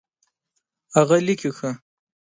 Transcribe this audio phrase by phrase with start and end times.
[0.95, 1.69] هغه لیکي ښه